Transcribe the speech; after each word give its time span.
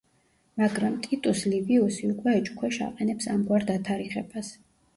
მაგრამ 0.61 0.95
ტიტუს 1.03 1.43
ლივიუსი 1.51 2.09
უკვე 2.15 2.35
ეჭქვეშ 2.39 2.81
აყენებს 2.89 3.31
ამგვარ 3.37 3.69
დათარიღებას. 3.71 4.55